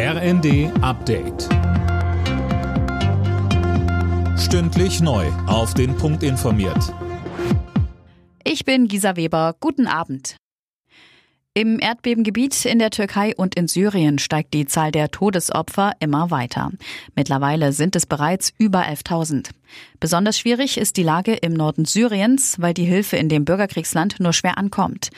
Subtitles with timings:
[0.00, 1.48] RND Update.
[4.38, 5.26] Stündlich neu.
[5.48, 6.94] Auf den Punkt informiert.
[8.44, 9.56] Ich bin Gisa Weber.
[9.58, 10.36] Guten Abend.
[11.52, 16.70] Im Erdbebengebiet in der Türkei und in Syrien steigt die Zahl der Todesopfer immer weiter.
[17.16, 19.50] Mittlerweile sind es bereits über 11.000.
[19.98, 24.32] Besonders schwierig ist die Lage im Norden Syriens, weil die Hilfe in dem Bürgerkriegsland nur
[24.32, 25.10] schwer ankommt.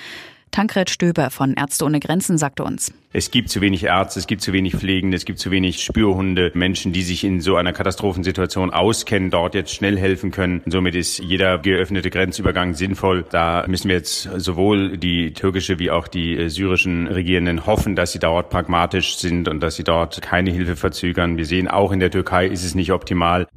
[0.50, 2.92] Tankred Stöber von Ärzte ohne Grenzen sagte uns.
[3.12, 6.52] Es gibt zu wenig Ärzte, es gibt zu wenig Pflegende, es gibt zu wenig Spürhunde,
[6.54, 10.60] Menschen, die sich in so einer Katastrophensituation auskennen, dort jetzt schnell helfen können.
[10.64, 13.24] Und somit ist jeder geöffnete Grenzübergang sinnvoll.
[13.28, 18.12] Da müssen wir jetzt sowohl die türkische wie auch die äh, syrischen Regierenden hoffen, dass
[18.12, 21.36] sie dort pragmatisch sind und dass sie dort keine Hilfe verzögern.
[21.36, 23.48] Wir sehen auch in der Türkei ist es nicht optimal.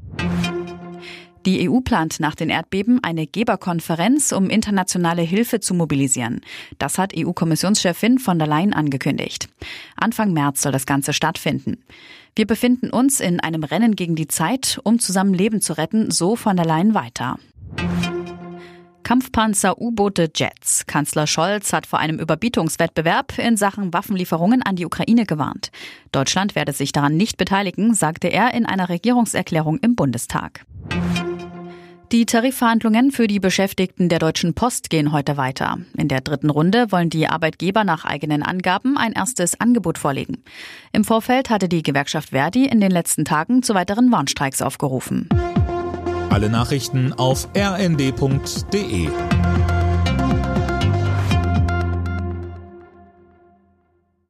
[1.46, 6.40] Die EU plant nach den Erdbeben eine Geberkonferenz, um internationale Hilfe zu mobilisieren.
[6.80, 9.50] Das hat EU-Kommissionschefin von der Leyen angekündigt.
[9.98, 11.84] Anfang März soll das Ganze stattfinden.
[12.36, 16.36] Wir befinden uns in einem Rennen gegen die Zeit, um zusammen Leben zu retten, so
[16.36, 17.38] von der Leyen weiter.
[19.04, 20.86] Kampfpanzer, U-Boote, Jets.
[20.88, 25.72] Kanzler Scholz hat vor einem Überbietungswettbewerb in Sachen Waffenlieferungen an die Ukraine gewarnt.
[26.14, 30.66] Deutschland werde sich daran nicht beteiligen, sagte er in einer Regierungserklärung im Bundestag.
[32.14, 35.80] Die Tarifverhandlungen für die Beschäftigten der Deutschen Post gehen heute weiter.
[35.98, 40.44] In der dritten Runde wollen die Arbeitgeber nach eigenen Angaben ein erstes Angebot vorlegen.
[40.92, 45.28] Im Vorfeld hatte die Gewerkschaft Verdi in den letzten Tagen zu weiteren Warnstreiks aufgerufen.
[46.30, 49.10] Alle Nachrichten auf rnd.de